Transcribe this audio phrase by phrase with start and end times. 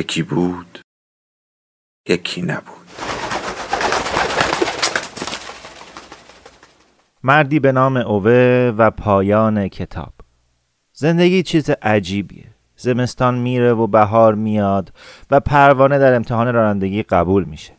[0.00, 0.78] یکی بود
[2.08, 2.86] یکی نبود.
[7.22, 10.12] مردی به نام اوه و پایان کتاب.
[10.92, 12.44] زندگی چیز عجیبیه.
[12.76, 14.92] زمستان میره و بهار میاد
[15.30, 17.72] و پروانه در امتحان رانندگی قبول میشه.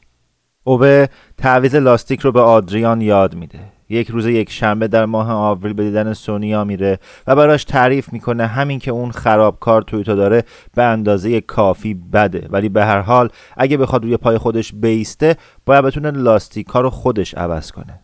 [0.64, 1.06] اوه
[1.38, 3.60] تعویز لاستیک رو به آدریان یاد میده.
[3.92, 8.48] یک روز یک شنبه در ماه آوریل به دیدن سونیا میره و براش تعریف می‌کنه
[8.48, 10.44] همین که اون خرابکار توی تو داره
[10.76, 12.48] به اندازه کافی بده.
[12.50, 17.34] ولی به هر حال اگه بخواد روی پای خودش بیسته باید بتونه لاستیکا رو خودش
[17.34, 18.00] عوض کنه.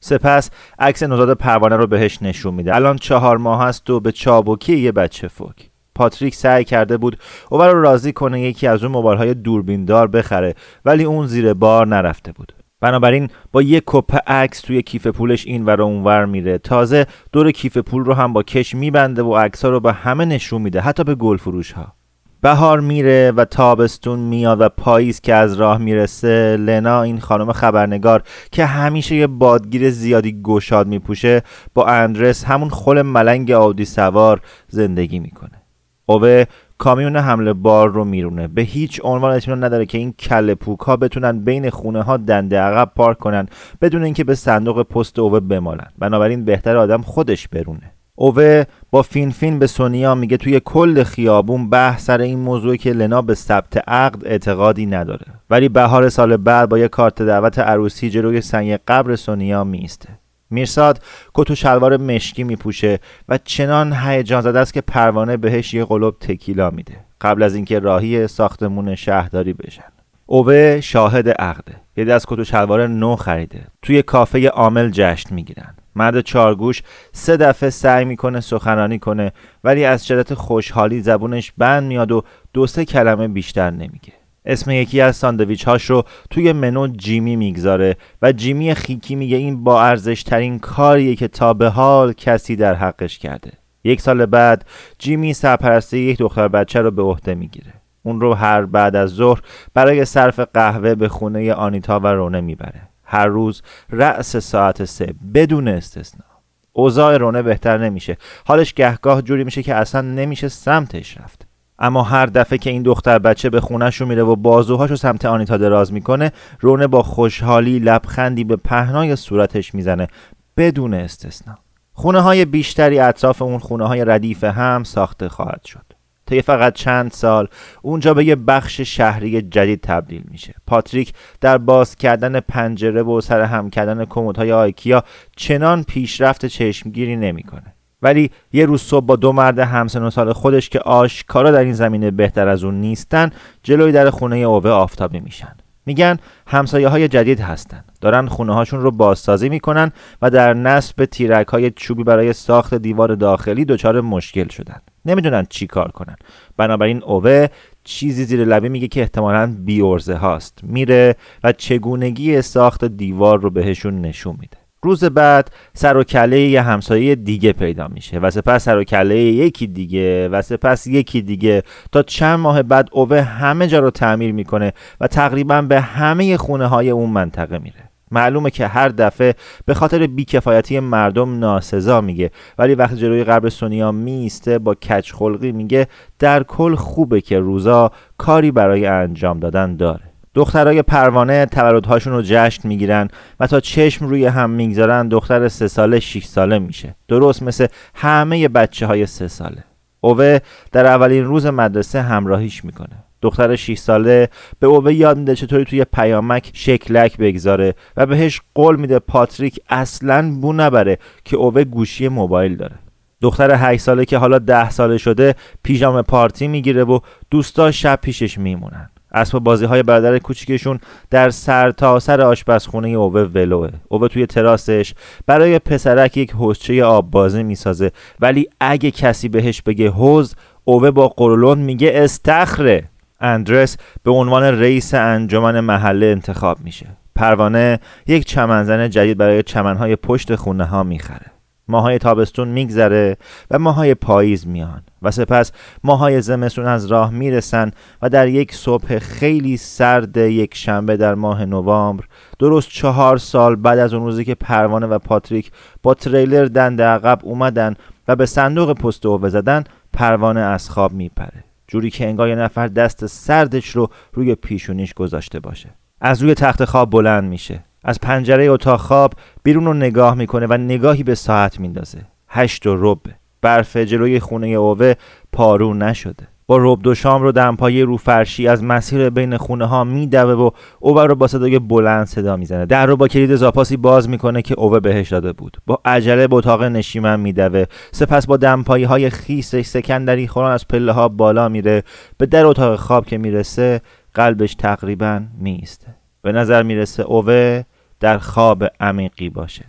[0.00, 2.76] سپس عکس نوزاد پروانه رو بهش نشون میده.
[2.76, 5.70] الان چهار ماه هست و به چابکی یه بچه فوک.
[5.94, 7.18] پاتریک سعی کرده بود
[7.50, 12.32] او رو راضی کنه یکی از اون موبایل دوربیندار بخره ولی اون زیر بار نرفته
[12.32, 12.52] بود.
[12.82, 16.58] بنابراین با یک کپ عکس توی کیف پولش این ور اونور میره.
[16.58, 20.24] تازه دور کیف پول رو هم با کش میبنده و عکس ها رو به همه
[20.24, 21.92] نشون میده حتی به گل فروش ها
[22.40, 26.56] بهار میره و تابستون میاد و پاییز که از راه می‌رسه.
[26.56, 31.42] لنا این خانم خبرنگار که همیشه یه بادگیر زیادی گشاد میپوشه
[31.74, 35.62] با اندرس همون خل ملنگ عادی سوار زندگی می‌کنه.
[36.06, 36.44] اوه
[36.82, 38.48] کامیون حمل بار رو میرونه.
[38.48, 42.60] به هیچ عنوان اطمینان نداره که این کله پوک ها بتونن بین خونه ها دنده
[42.60, 43.46] عقب پارک کنن
[43.82, 45.86] بدون اینکه به صندوق پست اوه بمالن.
[45.98, 47.92] بنابراین بهتر آدم خودش برونه.
[48.14, 52.92] اوه با فین فین به سونیا میگه توی کل خیابون بحث سر این موضوع که
[52.92, 55.26] لنا به ثبت عقد اعتقادی نداره.
[55.50, 60.21] ولی بهار سال بعد با یه کارت دعوت عروسی جلوی سنگ قبر سونیا میسته
[60.52, 61.02] میرساد.
[61.34, 62.98] کت و شلوار مشکی میپوشه
[63.28, 66.96] و چنان هیجان زده است که پروانه بهش یه قلوب تکیلا میده.
[67.20, 69.92] قبل از اینکه راهی ساختمون شهرداری بشن.
[70.26, 73.66] اوه شاهد عقده یه دست کت و شلوار نو خریده.
[73.82, 75.74] توی کافه عامل جشن می‌گیرن.
[75.96, 79.32] مرد چارگوش سه دفعه سعی می‌کنه سخنرانی کنه
[79.64, 84.12] ولی از شدت خوشحالی زبونش بند میاد و دو سه کلمه بیشتر نمیگه.
[84.44, 89.64] اسم یکی از ساندویچ هاش رو توی منو جیمی می‌گذاره و جیمی خیکی میگه این
[89.64, 93.52] با ارزش ترین کاریه که تا به حال کسی در حقش کرده.
[93.84, 94.64] یک سال بعد
[94.98, 97.72] جیمی سرپرستی یک دختر بچه رو به عهده می‌گیره.
[98.02, 99.40] اون رو هر بعد از ظهر
[99.74, 102.88] برای صرف قهوه به خونه آنیتا و رونه می‌بره.
[103.04, 106.24] هر روز رأس ساعت سه بدون استثنا.
[106.72, 108.16] اوضاع رونه بهتر نمیشه.
[108.46, 111.46] حالش گهگاه جوری میشه که اصلا نمیشه سمتش رفت.
[111.82, 115.56] اما هر دفعه که این دختر بچه به خونش رو میره و بازوهاشو سمت آنیتا
[115.56, 120.08] دراز می‌کنه رونه با خوشحالی لبخندی به پهنای صورتش می‌زنه
[120.56, 121.58] بدون استثنا.
[121.92, 125.84] خونه های بیشتری اطراف اون خونه های ردیف هم ساخته خواهد شد.
[126.26, 127.48] طی فقط چند سال
[127.82, 130.54] اونجا به یه بخش شهری جدید تبدیل میشه.
[130.66, 135.04] پاتریک در باز کردن پنجره و سر هم کردن کمدهای آیکیا
[135.36, 137.74] چنان پیشرفت چشمگیری نمی‌کنه.
[138.02, 141.72] ولی یه روز صبح با دو مرد همسن و سال خودش که آشکارا در این
[141.72, 143.30] زمینه بهتر از اون نیستن
[143.62, 145.56] جلوی در خونه اوه آفتابی میشن
[145.86, 147.84] میگن همسایه های جدید هستن.
[148.00, 149.92] دارن خونه هاشون رو بازسازی می‌کنن
[150.22, 154.80] و در نصب تیرک های چوبی برای ساخت دیوار داخلی دچار مشکل شدن.
[155.04, 156.16] نمی‌دونن چی کار کنن.
[156.56, 157.46] بنابراین اوه
[157.84, 160.58] چیزی زیر لبی میگه که احتمالا بیورزه هاست.
[160.62, 164.61] میره و چگونگی ساخت دیوار رو بهشون نشون میده.
[164.84, 169.16] روز بعد سر و کله یه همسایه دیگه پیدا میشه و سپس سر و کله
[169.18, 171.62] یکی دیگه و سپس یکی دیگه
[171.92, 176.66] تا چند ماه بعد اوه همه جا رو تعمیر می‌کنه و تقریبا به همه خونه
[176.66, 177.90] های اون منطقه میره.
[178.10, 179.34] معلومه که هر دفعه
[179.64, 185.52] به خاطر بیکفایتی مردم ناسزا میگه ولی وقتی جلوی قبر سونیا میسته با کچ خلقی
[185.52, 185.86] میگه
[186.18, 190.11] در کل خوبه که روزا کاری برای انجام دادن داره.
[190.34, 193.08] دخترای پروانه تولدهاشون رو جشن می‌گیرن
[193.40, 196.94] و تا چشم روی هم می‌گذارن دختر سه ساله 6 ساله میشه.
[197.08, 199.64] درست مثل همه بچه های سه ساله.
[200.00, 200.38] اوه
[200.72, 203.04] در اولین روز مدرسه همراهیش می‌کنه.
[203.22, 204.28] دختر 6 ساله
[204.60, 210.34] به اوه یاد میده چطوری توی پیامک شکلک بگذاره و بهش قول میده پاتریک اصلا
[210.40, 212.74] بو نبره که اوه گوشی موبایل داره.
[213.20, 216.98] دختر 8 ساله که حالا 10 ساله شده پیژام پارتی می‌گیره و
[217.30, 218.88] دوستا شب پیشش میمونن.
[219.12, 220.80] اسباب بازی های برادر کوچیکشون
[221.10, 224.94] در سر تا سر آشپزخونه اوه ولوه اوه توی تراسش
[225.26, 227.90] برای پسرک یک حوزچه آب بازی می‌سازه.
[228.20, 232.84] ولی اگه کسی بهش بگه حوز اوه با قرولون میگه استخره.
[233.20, 236.86] اندرس به عنوان رئیس انجمن محله انتخاب میشه.
[237.14, 241.26] پروانه یک چمنزن جدید برای چمنهای پشت خونه ها می‌خره.
[241.72, 243.16] ماهای تابستون میگذره
[243.50, 245.52] و ماهای پاییز میان و سپس
[245.84, 247.70] ماهای زمستون از راه می‌رسن
[248.02, 252.04] و در یک صبح خیلی سرد یک شنبه در ماه نوامبر
[252.38, 255.50] درست چهار سال بعد از اون روزی که پروانه و پاتریک
[255.82, 257.74] با تریلر دند عقب اومدن
[258.08, 261.44] و به صندوق پست اوه زدن پروانه از خواب میپره.
[261.68, 265.70] جوری که انگار یه نفر دست سردش رو روی پیشونیش گذاشته باشه.
[266.00, 267.64] از روی تخت خواب بلند میشه.
[267.84, 271.98] از پنجره اتاق خواب بیرون رو نگاه می‌کنه و نگاهی به ساعت میندازه.
[272.28, 273.00] هشت و رب
[273.42, 274.94] برف جلوی خونه اوه
[275.32, 276.28] پارو نشده.
[276.46, 280.50] با رب دو شام رو دمپایی رو فرشی از مسیر بین خونه ها میدوه و
[280.80, 282.66] اوه رو با صدای بلند صدا می‌زنه.
[282.66, 285.56] در رو با کلید زاپاسی باز می‌کنه که اوه بهش داده بود.
[285.66, 287.64] با عجله به اتاق نشیمن میدوه.
[287.92, 291.82] سپس با دمپایی های خیسش سکندری خوران از پله ها بالا میره.
[292.18, 293.80] به در اتاق خواب که می‌رسه
[294.14, 295.86] قلبش تقریبا میسته
[296.22, 297.62] به نظر می‌رسه اوه
[298.02, 299.64] در خواب عمیقی باشه.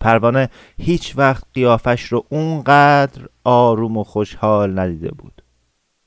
[0.00, 0.48] پروانه
[0.78, 5.42] هیچ وقت قیافش رو اونقدر آروم و خوشحال ندیده بود.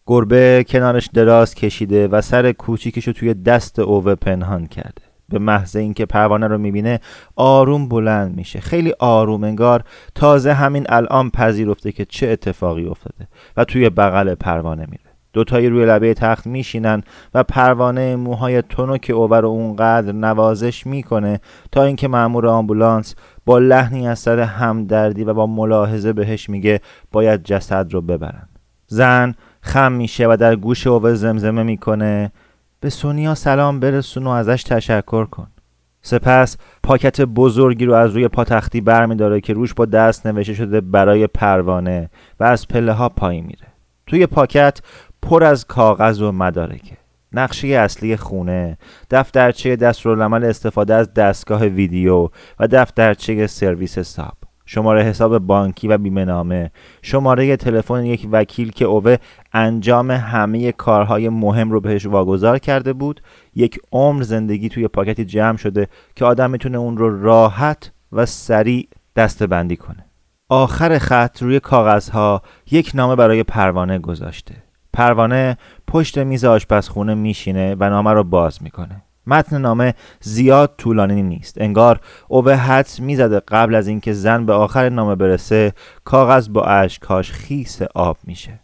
[0.07, 5.01] گربه کنارش دراز کشیده و سر کوچیکش رو توی دست اوه پنهان کرده.
[5.29, 6.99] به محض اینکه پروانه رو می‌بینه
[7.35, 8.59] آروم بلند میشه.
[8.59, 9.83] خیلی آروم انگار
[10.15, 13.27] تازه همین الان پذیرفته که چه اتفاقی افتاده
[13.57, 15.06] و توی بغل پروانه میره.
[15.37, 17.03] دوتایی روی لبه تخت میشینن
[17.33, 18.63] و پروانه موهای
[19.01, 21.39] که اوور رو اونقدر نوازش می‌کنه
[21.71, 26.81] تا اینکه مأمور آمبولانس با لحنی از سر همدردی و با ملاحظه بهش میگه
[27.11, 28.49] باید جسد رو ببرن.
[28.87, 32.31] زن خم میشه و در گوش اوه زمزمه می‌کنه.
[32.79, 35.47] به سونیا سلام برسون و ازش تشکر کن.
[36.01, 41.27] سپس پاکت بزرگی رو از روی پاتختی برمیداره که روش با دست نوشته شده برای
[41.27, 43.67] پروانه و از پله ها پایین میره.
[44.07, 44.79] توی پاکت
[45.21, 46.97] پر از کاغذ و مدارکه.
[47.31, 48.77] نقشه اصلی خونه
[49.11, 52.29] دفترچه دستورالعمل استفاده از دستگاه ویدیو
[52.59, 54.37] و دفترچه سرویس ساب
[54.69, 56.71] شماره حساب بانکی و بیمه نامه
[57.01, 59.17] شماره تلفن یک وکیل که اوه
[59.53, 63.21] انجام همه کارهای مهم رو بهش واگذار کرده بود.
[63.55, 68.87] یک عمر زندگی توی پاکتی جمع شده که آدم می‌تونه اون رو راحت و سریع
[69.15, 70.05] دستبندی کنه.
[70.49, 72.41] آخر خط روی کاغذها
[72.71, 74.66] یک نامه برای پروانه گذاشته.
[74.97, 75.57] پروانه
[75.87, 79.01] پشت میز آشپزخونه میشینه و نامه رو باز می‌کنه.
[79.27, 81.61] متن نامه زیاد طولانی نیست.
[81.61, 85.73] انگار اوه حدس می‌زده قبل از اینکه زن به آخر نامه برسه
[86.03, 88.59] کاغذ با اشکاش خیس آب میشه.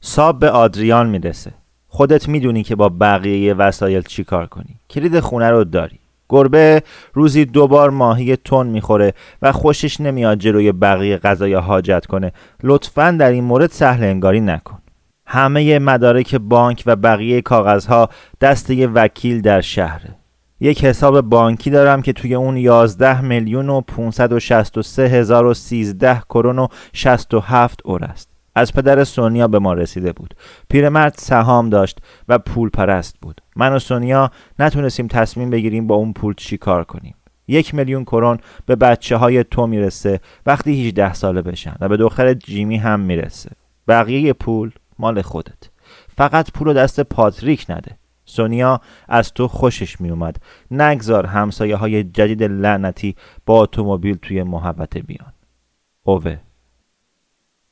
[0.00, 1.52] ساب به آدریان می‌رسه.
[1.88, 4.80] خودت می‌دونی که با بقیه وسایل چی کار کنی.
[4.90, 5.98] کلید خونه رو داری.
[6.28, 6.82] گربه
[7.14, 12.32] روزی دوبار ماهی تون می‌خوره و خوشش نمیاد جلوی بقیه غذای حاجت کنه.
[12.62, 14.78] لطفا در این مورد سهل انگاری نکن.
[15.26, 18.08] همه مدارک بانک و بقیه کاغذها
[18.40, 20.14] دست یه وکیل در شهره
[20.60, 26.58] یک حساب بانکی دارم که توی اون 11 میلیون و 563 هزار و 13 کرون
[26.58, 28.28] و 67 اور است.
[28.54, 30.34] از پدر سونیا به ما رسیده بود.
[30.68, 33.40] پیرمرد سهام داشت و پول پرست بود.
[33.56, 37.14] من و سونیا نتونستیم تصمیم بگیریم با اون پول چی کار کنیم.
[37.48, 42.34] یک میلیون کرون به بچه های تو می‌رسه وقتی 18 ساله بشن و به دختر
[42.34, 43.50] جیمی هم می‌رسه.
[43.88, 45.70] بقیه پول؟ مال خودت.
[46.16, 47.98] فقط پول دست پاتریک نده.
[48.24, 50.36] سونیا از تو خوشش می اومد
[50.70, 55.32] نگذار همسایه های جدید لعنتی با اتومبیل توی محبت بیان.
[56.02, 56.36] اوه.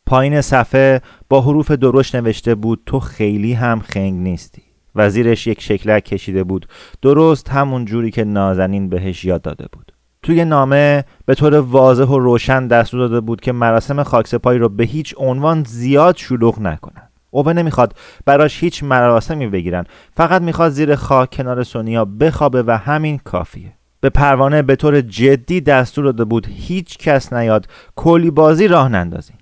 [0.06, 4.62] پایین صفحه با حروف درشت نوشته بود تو خیلی هم خنگ نیستی.
[4.94, 6.66] وزیرش یک شکلک کشیده بود.
[7.02, 9.92] درست همون جوری که نازنین بهش یاد داده بود.
[10.22, 14.84] توی نامه به طور واضح و روشن دستور داده بود که مراسم خاکسپایی رو به
[14.84, 17.08] هیچ عنوان زیاد شلوغ نکنن.
[17.34, 17.94] اوه نمی‌خواد.
[18.26, 19.84] براش هیچ مراسمی بگیرن.
[20.16, 23.72] فقط می‌خواد زیر خاک کنار سونیا بخوابه و همین کافیه.
[24.00, 29.36] به پروانه به طور جدی دستور داده بود هیچ کس نیاد کلی بازی راه نندازین.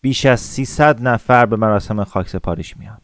[0.00, 2.98] بیش از 300 نفر به مراسم خاک سپاریش میان.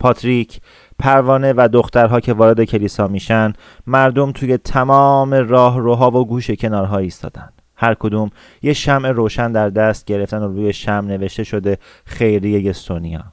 [0.00, 0.60] پاتریک
[0.98, 3.52] پروانه و دخترها که وارد کلیسا میشن
[3.86, 7.48] مردم توی تمام راه روها و گوش کنارها ایستادن.
[7.76, 8.30] هر کدوم
[8.62, 13.24] یه شمع روشن در دست گرفتن و روی شمع نوشته شده خیریه سونیا.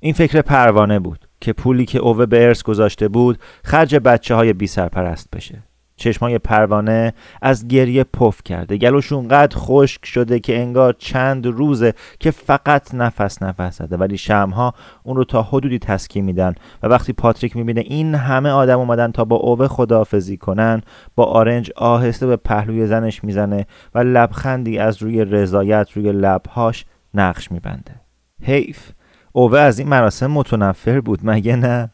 [0.00, 4.52] این فکر پروانه بود که پولی که اوه به ارث گذاشته بود خرج بچه های
[4.52, 5.62] بی سرپرست بشه.
[5.96, 7.12] چشمای پروانه
[7.42, 8.76] از گریه پف کرده.
[8.76, 13.96] گلوش اونقدر خشک شده که انگار چند روزه که فقط نفس نفس زده.
[13.96, 18.78] ولی شمها اون رو تا حدودی تسکین میدن و وقتی پاتریک می‌بینه این همه آدم
[18.78, 20.82] اومدن تا با اوه خداحافظی کنن
[21.14, 26.84] با آرنج آهسته به پهلوی زنش می‌زنه و لبخندی از روی رضایت روی لبهاش
[27.14, 28.00] نقش میبنده.
[28.42, 28.90] حیف.
[29.36, 31.90] اوه از این مراسم متنفر بود مگه نه؟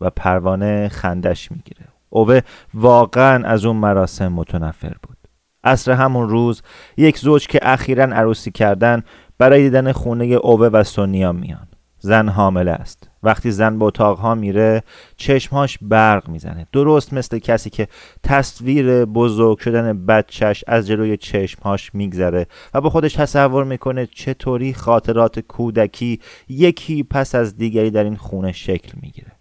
[0.00, 1.86] و پروانه خندش می‌گیره.
[2.10, 2.40] اوه
[2.74, 5.16] واقعا از اون مراسم متنفر بود.
[5.64, 6.62] عصر همون روز
[6.96, 9.02] یک زوج که اخیرا عروسی کردن
[9.38, 11.68] برای دیدن خونه اوه و سونیا میان.
[12.06, 13.10] زن حامله است.
[13.22, 14.82] وقتی زن به اتاقها میره
[15.16, 16.66] چشمهاش برق می‌زنه.
[16.72, 17.88] درست مثل کسی که
[18.22, 25.40] تصویر بزرگ شدن بچهش از جلوی چشمهاش میگذره و با خودش تصور می‌کنه چطوری خاطرات
[25.40, 29.32] کودکی یکی پس از دیگری در این خونه شکل می‌گیره.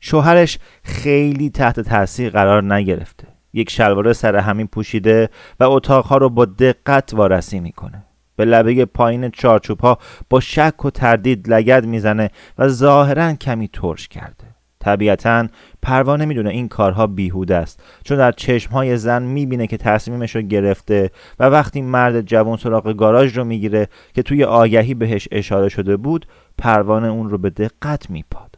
[0.00, 3.26] شوهرش خیلی تحت تاثیر قرار نگرفته.
[3.52, 5.30] یک شلوار سر همین پوشیده
[5.60, 8.04] و اتاقها رو با دقت وارسی می‌کنه.
[8.40, 9.98] به لبه پایین چارچوب ها
[10.30, 14.44] با شک و تردید لگد می‌زنه و ظاهرا کمی ترش کرده.
[14.78, 15.46] طبیعتا
[15.82, 21.10] پروانه می‌دونه این کارها بیهوده است چون در چشمهای زن می‌بینه که تصمیمش رو گرفته
[21.38, 26.26] و وقتی مرد جوان سراغ گاراژ رو می‌گیره که توی آگهی بهش اشاره شده بود
[26.58, 28.49] پروانه اون رو به دقت میپاد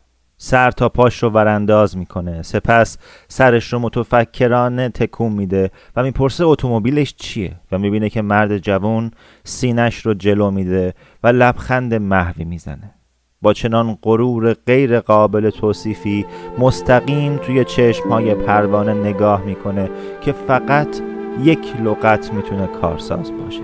[0.44, 2.42] سر تا پاش رو ورانداز می‌کنه.
[2.42, 9.10] سپس سرش رو متفکرانه تکون میده و می‌پرسه اتومبیلش چیه و می‌بینه که مرد جوان
[9.44, 10.94] سینش رو جلو میده
[11.24, 12.94] و لبخند محوی می‌زنه.
[13.42, 16.26] با چنان غرور غیر قابل توصیفی
[16.58, 21.00] مستقیم توی چشمهای پروانه نگاه می‌کنه که فقط
[21.42, 23.62] یک لغت می‌تونه کارساز باشه.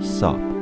[0.00, 0.61] ساب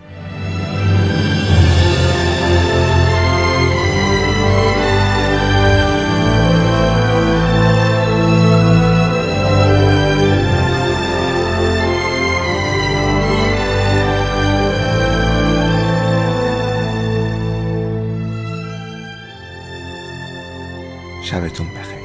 [21.51, 22.00] 中南海。